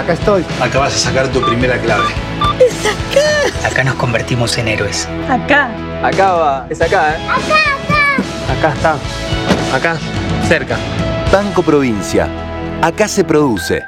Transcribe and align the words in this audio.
Acá 0.00 0.14
estoy. 0.14 0.42
Acá 0.62 0.78
vas 0.78 0.94
a 0.94 0.98
sacar 0.98 1.30
tu 1.30 1.42
primera 1.42 1.78
clave. 1.78 2.08
¡Es 2.58 2.86
acá! 2.86 3.68
Acá 3.68 3.84
nos 3.84 3.96
convertimos 3.96 4.56
en 4.56 4.68
héroes. 4.68 5.06
Acá. 5.28 5.70
Acá 6.02 6.32
va. 6.32 6.66
Es 6.70 6.80
acá, 6.80 7.16
¿eh? 7.16 7.18
Acá, 7.28 8.72
acá. 8.72 8.72
Acá 8.72 8.72
está. 8.72 9.76
Acá. 9.76 9.98
Cerca. 10.48 10.78
Banco 11.30 11.62
Provincia. 11.62 12.30
Acá 12.80 13.08
se 13.08 13.24
produce. 13.24 13.84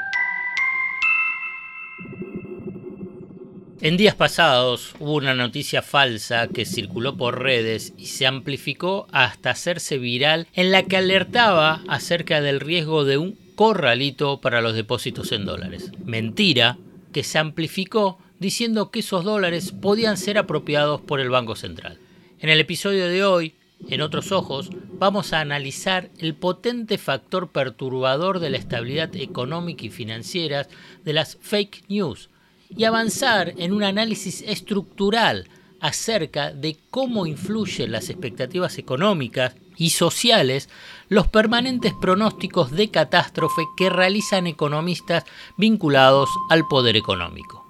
En 3.80 3.96
días 3.96 4.14
pasados 4.14 4.94
hubo 5.00 5.14
una 5.14 5.34
noticia 5.34 5.80
falsa 5.80 6.46
que 6.46 6.66
circuló 6.66 7.16
por 7.16 7.42
redes 7.42 7.94
y 7.96 8.08
se 8.08 8.26
amplificó 8.26 9.06
hasta 9.12 9.50
hacerse 9.50 9.96
viral 9.96 10.46
en 10.52 10.72
la 10.72 10.82
que 10.82 10.98
alertaba 10.98 11.80
acerca 11.88 12.42
del 12.42 12.60
riesgo 12.60 13.06
de 13.06 13.16
un 13.16 13.41
corralito 13.62 14.40
para 14.40 14.60
los 14.60 14.74
depósitos 14.74 15.30
en 15.30 15.44
dólares. 15.44 15.92
Mentira 16.04 16.78
que 17.12 17.22
se 17.22 17.38
amplificó 17.38 18.18
diciendo 18.40 18.90
que 18.90 18.98
esos 18.98 19.22
dólares 19.22 19.70
podían 19.70 20.16
ser 20.16 20.36
apropiados 20.36 21.00
por 21.00 21.20
el 21.20 21.30
Banco 21.30 21.54
Central. 21.54 22.00
En 22.40 22.48
el 22.48 22.58
episodio 22.58 23.06
de 23.06 23.22
hoy, 23.22 23.54
en 23.88 24.00
otros 24.00 24.32
ojos, 24.32 24.70
vamos 24.98 25.32
a 25.32 25.38
analizar 25.38 26.10
el 26.18 26.34
potente 26.34 26.98
factor 26.98 27.52
perturbador 27.52 28.40
de 28.40 28.50
la 28.50 28.56
estabilidad 28.56 29.14
económica 29.14 29.86
y 29.86 29.90
financiera 29.90 30.66
de 31.04 31.12
las 31.12 31.38
fake 31.40 31.84
news 31.86 32.30
y 32.68 32.82
avanzar 32.82 33.54
en 33.58 33.74
un 33.74 33.84
análisis 33.84 34.42
estructural 34.42 35.46
acerca 35.78 36.50
de 36.50 36.78
cómo 36.90 37.26
influyen 37.26 37.92
las 37.92 38.10
expectativas 38.10 38.76
económicas 38.78 39.54
y 39.82 39.90
sociales 39.90 40.68
los 41.08 41.26
permanentes 41.26 41.92
pronósticos 41.92 42.70
de 42.70 42.92
catástrofe 42.92 43.62
que 43.76 43.90
realizan 43.90 44.46
economistas 44.46 45.24
vinculados 45.56 46.30
al 46.50 46.68
poder 46.68 46.96
económico. 46.96 47.66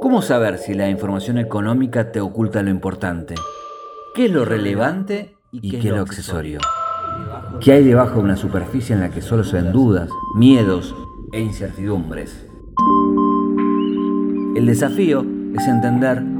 ¿Cómo 0.00 0.22
saber 0.22 0.58
si 0.58 0.74
la 0.74 0.88
información 0.88 1.38
económica 1.38 2.12
te 2.12 2.20
oculta 2.20 2.62
lo 2.62 2.70
importante? 2.70 3.34
¿Qué 4.14 4.26
es 4.26 4.30
lo 4.30 4.44
relevante 4.44 5.34
y 5.50 5.72
qué 5.72 5.78
es 5.78 5.84
lo 5.86 6.02
accesorio? 6.02 6.60
¿Qué 7.60 7.72
hay 7.72 7.84
debajo 7.84 8.18
de 8.18 8.20
una 8.20 8.36
superficie 8.36 8.94
en 8.94 9.00
la 9.00 9.10
que 9.10 9.22
solo 9.22 9.42
se 9.42 9.56
ven 9.56 9.72
dudas, 9.72 10.08
miedos 10.36 10.94
e 11.32 11.40
incertidumbres? 11.40 12.46
El 14.54 14.66
desafío 14.66 15.26
es 15.54 15.66
entender 15.66 16.39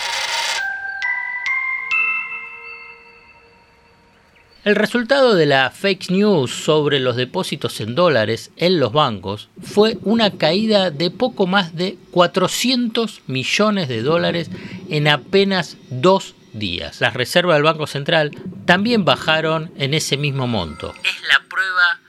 El 4.63 4.75
resultado 4.75 5.33
de 5.33 5.47
la 5.47 5.71
fake 5.71 6.11
news 6.11 6.51
sobre 6.51 6.99
los 6.99 7.15
depósitos 7.15 7.79
en 7.81 7.95
dólares 7.95 8.51
en 8.57 8.79
los 8.79 8.93
bancos 8.93 9.49
fue 9.59 9.97
una 10.03 10.37
caída 10.37 10.91
de 10.91 11.09
poco 11.09 11.47
más 11.47 11.75
de 11.75 11.97
400 12.11 13.21
millones 13.25 13.87
de 13.87 14.03
dólares 14.03 14.51
en 14.87 15.07
apenas 15.07 15.77
dos 15.89 16.35
días. 16.53 17.01
Las 17.01 17.15
reservas 17.15 17.55
del 17.55 17.63
Banco 17.63 17.87
Central 17.87 18.29
también 18.65 19.03
bajaron 19.03 19.71
en 19.77 19.95
ese 19.95 20.15
mismo 20.15 20.45
monto. 20.45 20.93
Es 21.03 21.21
la 21.27 21.41
prueba 21.49 21.99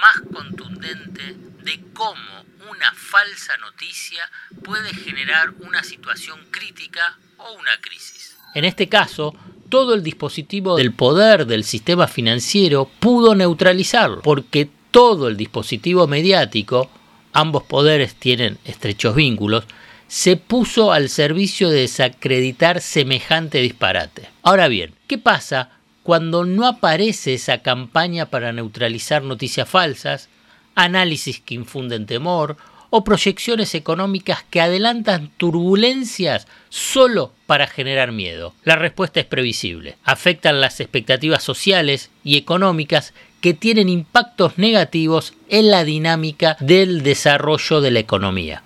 más 0.00 0.20
contundente 0.34 1.36
de 1.62 1.80
cómo 1.94 2.44
una 2.72 2.92
falsa 2.92 3.56
noticia 3.58 4.28
puede 4.64 4.92
generar 4.94 5.50
una 5.60 5.84
situación 5.84 6.40
crítica 6.50 7.18
o 7.36 7.52
una 7.52 7.80
crisis. 7.80 8.36
En 8.56 8.64
este 8.64 8.88
caso, 8.88 9.36
todo 9.70 9.94
el 9.94 10.02
dispositivo 10.02 10.76
del 10.76 10.92
poder 10.92 11.46
del 11.46 11.64
sistema 11.64 12.06
financiero 12.06 12.90
pudo 12.98 13.34
neutralizarlo, 13.34 14.20
porque 14.20 14.68
todo 14.90 15.28
el 15.28 15.36
dispositivo 15.36 16.06
mediático, 16.06 16.90
ambos 17.32 17.62
poderes 17.62 18.14
tienen 18.16 18.58
estrechos 18.64 19.14
vínculos, 19.14 19.64
se 20.08 20.36
puso 20.36 20.92
al 20.92 21.08
servicio 21.08 21.70
de 21.70 21.82
desacreditar 21.82 22.80
semejante 22.80 23.58
disparate. 23.60 24.28
Ahora 24.42 24.66
bien, 24.66 24.92
¿qué 25.06 25.18
pasa 25.18 25.70
cuando 26.02 26.44
no 26.44 26.66
aparece 26.66 27.34
esa 27.34 27.58
campaña 27.58 28.26
para 28.26 28.52
neutralizar 28.52 29.22
noticias 29.22 29.68
falsas, 29.68 30.28
análisis 30.74 31.40
que 31.40 31.54
infunden 31.54 32.06
temor 32.06 32.56
o 32.90 33.04
proyecciones 33.04 33.74
económicas 33.74 34.44
que 34.50 34.60
adelantan 34.60 35.30
turbulencias 35.36 36.46
solo 36.68 37.32
para 37.46 37.66
generar 37.66 38.12
miedo? 38.12 38.52
La 38.64 38.76
respuesta 38.76 39.20
es 39.20 39.26
previsible. 39.26 39.96
Afectan 40.04 40.60
las 40.60 40.80
expectativas 40.80 41.42
sociales 41.42 42.10
y 42.24 42.36
económicas 42.36 43.14
que 43.40 43.54
tienen 43.54 43.88
impactos 43.88 44.58
negativos 44.58 45.32
en 45.48 45.70
la 45.70 45.84
dinámica 45.84 46.56
del 46.60 47.02
desarrollo 47.02 47.80
de 47.80 47.90
la 47.90 48.00
economía. 48.00 48.62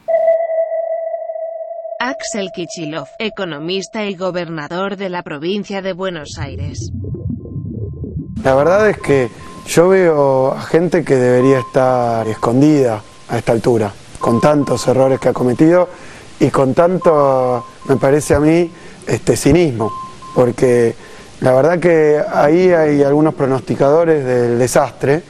Axel 2.01 2.51
Kichilov, 2.55 3.06
economista 3.19 4.05
y 4.05 4.15
gobernador 4.15 4.97
de 4.97 5.09
la 5.09 5.23
provincia 5.23 5.81
de 5.81 5.93
Buenos 5.93 6.39
Aires. 6.39 6.91
La 8.43 8.55
verdad 8.55 8.91
es 8.91 8.99
que 8.99 9.31
yo 9.67 9.89
veo 9.89 10.53
a 10.53 10.61
gente 10.61 11.03
que 11.03 11.15
debería 11.15 11.61
estar 11.61 12.27
escondida 12.29 13.03
a 13.29 13.39
esta 13.39 13.53
altura, 13.53 13.93
con 14.25 14.41
tantos 14.41 14.89
errores 14.89 15.21
que 15.21 15.29
ha 15.29 15.33
cometido 15.35 15.87
y 16.41 16.49
con 16.49 16.73
tanto, 16.73 17.62
me 17.89 17.97
parece 17.97 18.35
a 18.35 18.41
mí, 18.41 18.73
este 19.07 19.37
cinismo, 19.37 19.93
porque 20.35 20.95
la 21.41 21.53
verdad 21.53 21.79
que 21.79 22.23
ahí 22.33 22.71
hay 22.71 23.03
algunos 23.03 23.35
pronosticadores 23.35 24.25
del 24.25 24.59
desastre 24.59 25.23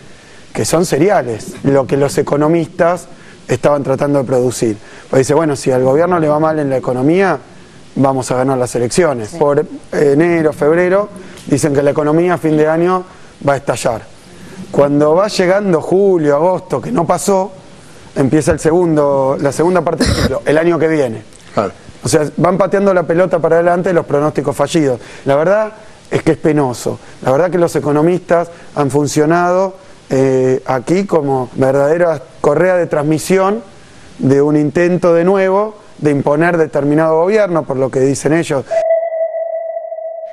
que 0.52 0.64
son 0.64 0.86
seriales, 0.86 1.54
lo 1.64 1.88
que 1.88 1.96
los 1.96 2.16
economistas 2.18 3.08
estaban 3.48 3.82
tratando 3.82 4.20
de 4.20 4.26
producir. 4.26 4.76
Pues 5.10 5.26
dice, 5.26 5.34
bueno, 5.34 5.56
si 5.56 5.72
al 5.72 5.82
gobierno 5.82 6.20
le 6.20 6.28
va 6.28 6.38
mal 6.38 6.60
en 6.60 6.70
la 6.70 6.76
economía, 6.76 7.36
vamos 7.96 8.30
a 8.30 8.36
ganar 8.36 8.58
las 8.58 8.76
elecciones. 8.76 9.30
Por 9.30 9.66
enero, 9.90 10.52
febrero, 10.52 11.08
dicen 11.48 11.74
que 11.74 11.82
la 11.82 11.90
economía 11.90 12.34
a 12.34 12.38
fin 12.38 12.56
de 12.56 12.68
año 12.68 13.02
va 13.46 13.54
a 13.54 13.56
estallar. 13.56 14.02
Cuando 14.70 15.16
va 15.16 15.26
llegando 15.26 15.80
julio, 15.80 16.36
agosto, 16.36 16.80
que 16.80 16.92
no 16.92 17.04
pasó, 17.04 17.63
empieza 18.16 18.52
el 18.52 18.58
segundo, 18.58 19.36
la 19.40 19.52
segunda 19.52 19.82
parte 19.82 20.04
del 20.04 20.14
ciclo, 20.14 20.42
el 20.44 20.58
año 20.58 20.78
que 20.78 20.88
viene. 20.88 21.22
O 22.02 22.08
sea, 22.08 22.28
van 22.36 22.58
pateando 22.58 22.92
la 22.92 23.04
pelota 23.04 23.38
para 23.38 23.56
adelante 23.56 23.92
los 23.92 24.04
pronósticos 24.04 24.54
fallidos. 24.54 25.00
La 25.24 25.36
verdad 25.36 25.72
es 26.10 26.22
que 26.22 26.32
es 26.32 26.38
penoso. 26.38 26.98
La 27.22 27.32
verdad 27.32 27.50
que 27.50 27.58
los 27.58 27.74
economistas 27.76 28.50
han 28.74 28.90
funcionado 28.90 29.76
eh, 30.10 30.62
aquí 30.66 31.06
como 31.06 31.50
verdadera 31.54 32.20
correa 32.40 32.76
de 32.76 32.86
transmisión 32.86 33.62
de 34.18 34.42
un 34.42 34.56
intento 34.56 35.14
de 35.14 35.24
nuevo 35.24 35.78
de 35.98 36.10
imponer 36.10 36.56
determinado 36.56 37.16
gobierno, 37.20 37.64
por 37.64 37.76
lo 37.76 37.90
que 37.90 38.00
dicen 38.00 38.32
ellos. 38.32 38.64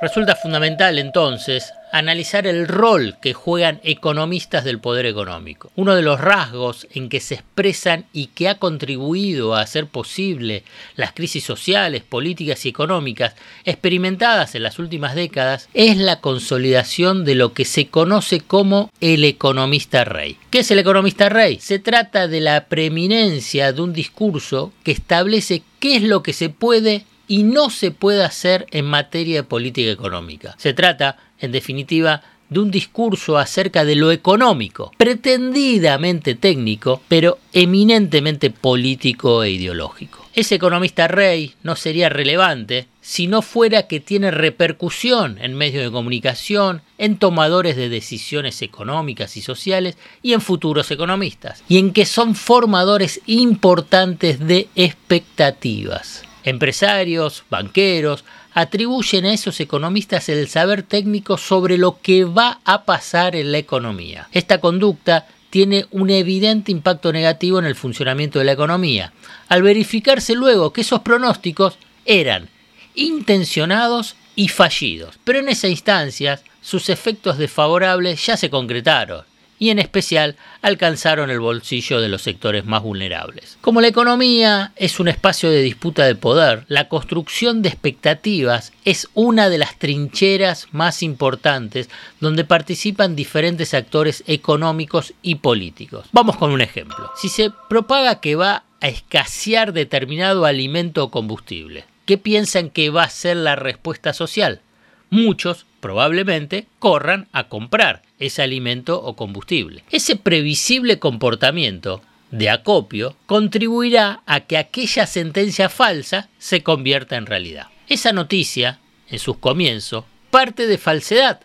Resulta 0.00 0.36
fundamental 0.36 0.98
entonces 0.98 1.74
analizar 1.92 2.46
el 2.46 2.66
rol 2.66 3.16
que 3.20 3.34
juegan 3.34 3.80
economistas 3.84 4.64
del 4.64 4.80
poder 4.80 5.06
económico. 5.06 5.70
Uno 5.76 5.94
de 5.94 6.02
los 6.02 6.20
rasgos 6.20 6.88
en 6.94 7.08
que 7.08 7.20
se 7.20 7.34
expresan 7.34 8.06
y 8.12 8.28
que 8.28 8.48
ha 8.48 8.58
contribuido 8.58 9.54
a 9.54 9.60
hacer 9.60 9.86
posible 9.86 10.64
las 10.96 11.12
crisis 11.12 11.44
sociales, 11.44 12.02
políticas 12.02 12.64
y 12.64 12.70
económicas 12.70 13.34
experimentadas 13.64 14.54
en 14.54 14.62
las 14.62 14.78
últimas 14.78 15.14
décadas 15.14 15.68
es 15.74 15.98
la 15.98 16.20
consolidación 16.20 17.24
de 17.24 17.34
lo 17.34 17.52
que 17.52 17.66
se 17.66 17.88
conoce 17.88 18.40
como 18.40 18.90
el 19.00 19.24
economista 19.24 20.04
rey. 20.04 20.38
¿Qué 20.50 20.60
es 20.60 20.70
el 20.70 20.78
economista 20.78 21.28
rey? 21.28 21.58
Se 21.60 21.78
trata 21.78 22.26
de 22.26 22.40
la 22.40 22.66
preeminencia 22.66 23.72
de 23.72 23.82
un 23.82 23.92
discurso 23.92 24.72
que 24.82 24.92
establece 24.92 25.62
qué 25.78 25.96
es 25.96 26.02
lo 26.02 26.22
que 26.22 26.32
se 26.32 26.48
puede 26.48 27.04
y 27.32 27.44
no 27.44 27.70
se 27.70 27.92
puede 27.92 28.22
hacer 28.22 28.66
en 28.72 28.84
materia 28.84 29.36
de 29.36 29.42
política 29.42 29.90
económica. 29.90 30.54
Se 30.58 30.74
trata, 30.74 31.16
en 31.38 31.50
definitiva, 31.50 32.22
de 32.50 32.60
un 32.60 32.70
discurso 32.70 33.38
acerca 33.38 33.86
de 33.86 33.94
lo 33.94 34.12
económico, 34.12 34.92
pretendidamente 34.98 36.34
técnico, 36.34 37.00
pero 37.08 37.38
eminentemente 37.54 38.50
político 38.50 39.42
e 39.42 39.52
ideológico. 39.52 40.26
Ese 40.34 40.56
economista 40.56 41.08
rey 41.08 41.54
no 41.62 41.74
sería 41.74 42.10
relevante 42.10 42.88
si 43.00 43.28
no 43.28 43.40
fuera 43.40 43.86
que 43.86 44.00
tiene 44.00 44.30
repercusión 44.30 45.38
en 45.40 45.54
medios 45.54 45.84
de 45.84 45.90
comunicación, 45.90 46.82
en 46.98 47.16
tomadores 47.16 47.76
de 47.76 47.88
decisiones 47.88 48.60
económicas 48.60 49.38
y 49.38 49.40
sociales 49.40 49.96
y 50.20 50.34
en 50.34 50.42
futuros 50.42 50.90
economistas, 50.90 51.64
y 51.66 51.78
en 51.78 51.94
que 51.94 52.04
son 52.04 52.34
formadores 52.34 53.22
importantes 53.24 54.38
de 54.38 54.68
expectativas. 54.74 56.24
Empresarios, 56.44 57.44
banqueros, 57.50 58.24
atribuyen 58.54 59.24
a 59.24 59.32
esos 59.32 59.60
economistas 59.60 60.28
el 60.28 60.48
saber 60.48 60.82
técnico 60.82 61.38
sobre 61.38 61.78
lo 61.78 62.00
que 62.00 62.24
va 62.24 62.60
a 62.64 62.84
pasar 62.84 63.36
en 63.36 63.52
la 63.52 63.58
economía. 63.58 64.28
Esta 64.32 64.60
conducta 64.60 65.26
tiene 65.50 65.86
un 65.90 66.10
evidente 66.10 66.72
impacto 66.72 67.12
negativo 67.12 67.58
en 67.58 67.66
el 67.66 67.74
funcionamiento 67.74 68.38
de 68.38 68.46
la 68.46 68.52
economía, 68.52 69.12
al 69.48 69.62
verificarse 69.62 70.34
luego 70.34 70.72
que 70.72 70.80
esos 70.80 71.00
pronósticos 71.00 71.78
eran 72.04 72.48
intencionados 72.94 74.16
y 74.34 74.48
fallidos. 74.48 75.18
Pero 75.24 75.38
en 75.38 75.48
esa 75.48 75.68
instancia 75.68 76.40
sus 76.62 76.88
efectos 76.88 77.38
desfavorables 77.38 78.24
ya 78.24 78.36
se 78.36 78.48
concretaron 78.48 79.24
y 79.62 79.70
en 79.70 79.78
especial 79.78 80.34
alcanzaron 80.60 81.30
el 81.30 81.38
bolsillo 81.38 82.00
de 82.00 82.08
los 82.08 82.22
sectores 82.22 82.64
más 82.64 82.82
vulnerables. 82.82 83.58
Como 83.60 83.80
la 83.80 83.86
economía 83.86 84.72
es 84.74 84.98
un 84.98 85.06
espacio 85.06 85.52
de 85.52 85.62
disputa 85.62 86.04
de 86.04 86.16
poder, 86.16 86.64
la 86.66 86.88
construcción 86.88 87.62
de 87.62 87.68
expectativas 87.68 88.72
es 88.84 89.08
una 89.14 89.48
de 89.48 89.58
las 89.58 89.78
trincheras 89.78 90.66
más 90.72 91.04
importantes 91.04 91.88
donde 92.18 92.42
participan 92.42 93.14
diferentes 93.14 93.72
actores 93.72 94.24
económicos 94.26 95.14
y 95.22 95.36
políticos. 95.36 96.08
Vamos 96.10 96.38
con 96.38 96.50
un 96.50 96.60
ejemplo. 96.60 97.12
Si 97.14 97.28
se 97.28 97.52
propaga 97.68 98.18
que 98.18 98.34
va 98.34 98.64
a 98.80 98.88
escasear 98.88 99.72
determinado 99.72 100.44
alimento 100.44 101.04
o 101.04 101.10
combustible, 101.12 101.84
¿qué 102.04 102.18
piensan 102.18 102.68
que 102.68 102.90
va 102.90 103.04
a 103.04 103.10
ser 103.10 103.36
la 103.36 103.54
respuesta 103.54 104.12
social? 104.12 104.60
Muchos 105.08 105.66
probablemente 105.82 106.68
corran 106.78 107.28
a 107.32 107.48
comprar 107.48 108.02
ese 108.20 108.40
alimento 108.40 109.02
o 109.02 109.16
combustible. 109.16 109.82
Ese 109.90 110.14
previsible 110.16 111.00
comportamiento 111.00 112.00
de 112.30 112.48
acopio 112.48 113.16
contribuirá 113.26 114.22
a 114.24 114.40
que 114.40 114.56
aquella 114.56 115.06
sentencia 115.06 115.68
falsa 115.68 116.30
se 116.38 116.62
convierta 116.62 117.16
en 117.16 117.26
realidad. 117.26 117.66
Esa 117.88 118.12
noticia, 118.12 118.78
en 119.10 119.18
sus 119.18 119.36
comienzos, 119.38 120.04
parte 120.30 120.68
de 120.68 120.78
falsedad, 120.78 121.40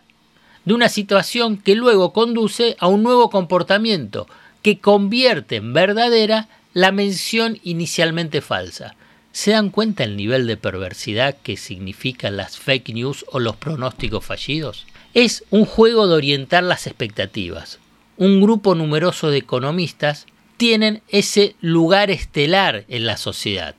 de 0.64 0.72
una 0.72 0.88
situación 0.88 1.58
que 1.58 1.74
luego 1.74 2.12
conduce 2.12 2.76
a 2.78 2.86
un 2.86 3.02
nuevo 3.02 3.30
comportamiento 3.30 4.28
que 4.62 4.78
convierte 4.78 5.56
en 5.56 5.72
verdadera 5.72 6.48
la 6.74 6.92
mención 6.92 7.58
inicialmente 7.64 8.40
falsa. 8.40 8.94
¿Se 9.38 9.52
dan 9.52 9.70
cuenta 9.70 10.02
el 10.02 10.16
nivel 10.16 10.48
de 10.48 10.56
perversidad 10.56 11.36
que 11.44 11.56
significan 11.56 12.36
las 12.36 12.58
fake 12.58 12.88
news 12.88 13.24
o 13.28 13.38
los 13.38 13.54
pronósticos 13.54 14.24
fallidos? 14.24 14.84
Es 15.14 15.44
un 15.50 15.64
juego 15.64 16.08
de 16.08 16.16
orientar 16.16 16.64
las 16.64 16.88
expectativas. 16.88 17.78
Un 18.16 18.40
grupo 18.40 18.74
numeroso 18.74 19.30
de 19.30 19.38
economistas 19.38 20.26
tienen 20.56 21.02
ese 21.06 21.54
lugar 21.60 22.10
estelar 22.10 22.84
en 22.88 23.06
la 23.06 23.16
sociedad, 23.16 23.76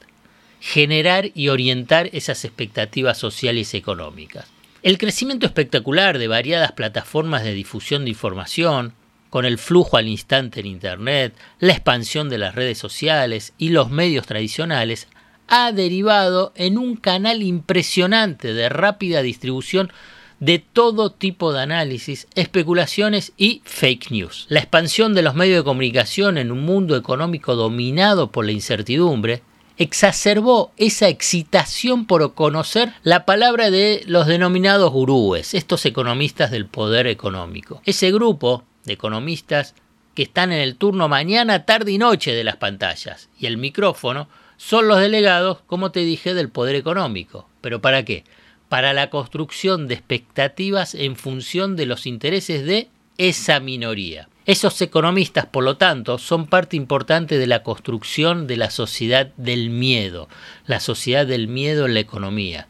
generar 0.62 1.30
y 1.36 1.50
orientar 1.50 2.10
esas 2.14 2.46
expectativas 2.46 3.18
sociales 3.18 3.74
y 3.74 3.78
económicas. 3.80 4.46
El 4.82 4.98
crecimiento 4.98 5.46
espectacular 5.46 6.20
de 6.20 6.30
variadas 6.30 6.72
plataformas 6.72 7.44
de 7.44 7.54
difusión 7.54 8.06
de 8.06 8.12
información, 8.12 8.94
con 9.30 9.44
el 9.44 9.58
flujo 9.58 9.98
al 9.98 10.08
instante 10.08 10.62
en 10.62 10.68
Internet, 10.68 11.36
la 11.60 11.74
expansión 11.74 12.30
de 12.30 12.38
las 12.38 12.56
redes 12.56 12.78
sociales 12.78 13.52
y 13.58 13.70
los 13.70 13.90
medios 13.90 14.26
tradicionales, 14.26 15.10
ha 15.50 15.72
derivado 15.72 16.54
en 16.56 16.78
un 16.78 16.96
canal 16.96 17.44
impresionante 17.44 18.54
de 18.54 18.70
rápida 18.70 19.22
distribución 19.22 19.92
de 20.40 20.60
todo 20.60 21.12
tipo 21.12 21.52
de 21.52 21.62
análisis, 21.62 22.28
especulaciones 22.36 23.34
y 23.38 23.62
fake 23.66 24.12
news. 24.12 24.46
La 24.50 24.60
expansión 24.60 25.14
de 25.14 25.22
los 25.22 25.36
medios 25.36 25.58
de 25.58 25.64
comunicación 25.66 26.38
en 26.38 26.52
un 26.52 26.62
mundo 26.62 26.96
económico 26.96 27.56
dominado 27.56 28.32
por 28.32 28.46
la 28.46 28.54
incertidumbre 28.54 29.42
exacerbó 29.78 30.72
esa 30.78 31.08
excitación 31.08 32.06
por 32.06 32.34
conocer 32.34 32.94
la 33.04 33.26
palabra 33.26 33.72
de 33.72 34.04
los 34.06 34.28
denominados 34.28 34.92
gurúes, 34.92 35.54
estos 35.54 35.86
economistas 35.86 36.52
del 36.52 36.66
poder 36.66 37.08
económico. 37.08 37.82
Ese 37.86 38.12
grupo 38.12 38.64
de 38.86 38.94
economistas 38.94 39.76
que 40.16 40.24
están 40.24 40.52
en 40.52 40.60
el 40.60 40.76
turno 40.76 41.08
mañana, 41.08 41.66
tarde 41.66 41.94
y 41.94 41.98
noche 41.98 42.34
de 42.34 42.44
las 42.44 42.58
pantallas 42.58 43.30
y 43.40 43.46
el 43.46 43.58
micrófono 43.58 44.28
son 44.60 44.90
los 44.90 45.00
delegados, 45.00 45.60
como 45.68 45.92
te 45.92 46.02
dije, 46.02 46.34
del 46.34 46.50
poder 46.50 46.76
económico. 46.76 47.48
¿Pero 47.62 47.80
para 47.80 48.04
qué? 48.04 48.26
Para 48.68 48.92
la 48.92 49.10
construcción 49.10 49.88
de 49.88 49.96
expectativas 49.96 50.96
en 50.96 51.16
función 51.16 51.78
de 51.78 51.86
los 51.86 52.06
intereses 52.06 52.66
de 52.66 52.90
esa 53.18 53.62
minoría. 53.62 54.28
Esos 54.46 54.82
economistas, 54.82 55.46
por 55.46 55.64
lo 55.64 55.78
tanto, 55.78 56.18
son 56.18 56.46
parte 56.46 56.76
importante 56.76 57.38
de 57.38 57.48
la 57.48 57.64
construcción 57.64 58.48
de 58.48 58.58
la 58.58 58.70
sociedad 58.70 59.32
del 59.38 59.70
miedo, 59.70 60.28
la 60.68 60.82
sociedad 60.82 61.26
del 61.26 61.48
miedo 61.48 61.86
en 61.86 61.94
la 61.94 62.02
economía. 62.02 62.68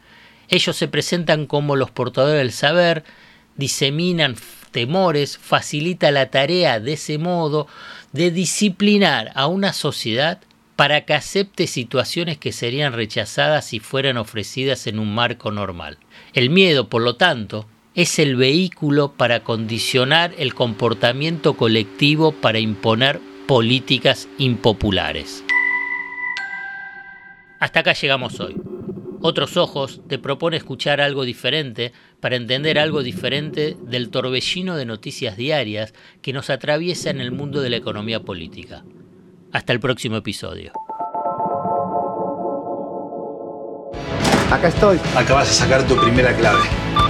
Ellos 0.48 0.76
se 0.76 0.88
presentan 0.88 1.48
como 1.48 1.76
los 1.76 1.90
portadores 1.90 2.38
del 2.38 2.52
saber, 2.52 3.04
diseminan 3.56 4.36
temores, 4.70 5.40
facilita 5.40 6.12
la 6.12 6.30
tarea 6.30 6.80
de 6.80 6.94
ese 6.94 7.18
modo 7.18 7.66
de 8.12 8.30
disciplinar 8.30 9.32
a 9.34 9.48
una 9.48 9.74
sociedad 9.74 10.40
para 10.80 11.02
que 11.02 11.14
acepte 11.14 11.68
situaciones 11.68 12.38
que 12.38 12.54
serían 12.54 12.94
rechazadas 12.94 13.66
si 13.66 13.82
fueran 13.82 14.16
ofrecidas 14.16 14.88
en 14.88 14.98
un 14.98 15.14
marco 15.14 15.52
normal. 15.52 15.98
El 16.34 16.50
miedo, 16.50 16.88
por 16.88 17.02
lo 17.02 17.18
tanto, 17.18 17.68
es 17.96 18.18
el 18.18 18.38
vehículo 18.38 19.12
para 19.12 19.44
condicionar 19.44 20.34
el 20.38 20.54
comportamiento 20.54 21.56
colectivo 21.56 22.32
para 22.32 22.60
imponer 22.60 23.20
políticas 23.46 24.30
impopulares. 24.38 25.44
Hasta 27.60 27.82
acá 27.82 27.92
llegamos 27.92 28.40
hoy. 28.40 28.56
Otros 29.20 29.58
ojos 29.58 30.00
te 30.08 30.18
propone 30.18 30.56
escuchar 30.56 31.02
algo 31.02 31.26
diferente 31.26 31.92
para 32.22 32.38
entender 32.38 32.80
algo 32.80 33.04
diferente 33.04 33.76
del 33.82 34.12
torbellino 34.12 34.78
de 34.78 34.86
noticias 34.86 35.36
diarias 35.36 35.94
que 36.22 36.32
nos 36.32 36.50
atraviesa 36.50 37.10
en 37.10 37.20
el 37.20 37.34
mundo 37.34 37.60
de 37.60 37.70
la 37.70 37.76
economía 37.76 38.22
política. 38.22 38.86
Hasta 39.52 39.74
el 39.74 39.80
próximo 39.80 40.18
episodio. 40.18 40.72
Acá 44.52 44.68
estoy. 44.68 45.00
Acá 45.16 45.34
vas 45.34 45.50
a 45.50 45.54
sacar 45.54 45.84
tu 45.84 45.96
primera 45.96 46.36
clave. 46.36 46.60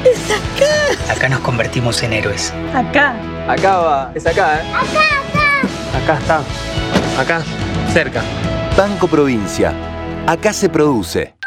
¡Es 0.06 0.30
acá! 0.30 1.14
Acá 1.14 1.30
nos 1.30 1.40
convertimos 1.40 2.02
en 2.04 2.14
héroes. 2.14 2.54
Acá. 2.74 3.16
Acá 3.48 3.78
va. 3.78 4.12
Es 4.16 4.26
acá, 4.26 4.62
¿eh? 4.62 4.74
Acá, 4.74 5.04
acá. 5.98 5.98
Acá 5.98 6.20
está. 6.20 7.22
Acá. 7.22 7.44
Cerca. 7.92 8.22
Banco 8.78 9.08
Provincia. 9.08 9.74
Acá 10.28 10.54
se 10.54 10.70
produce. 10.70 11.39